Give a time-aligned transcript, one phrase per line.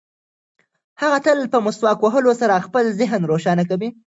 [1.01, 3.89] هغه تل په مسواک وهلو سره خپل ذهن روښانه کوي.